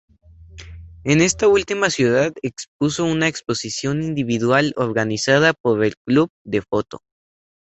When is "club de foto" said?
6.07-7.03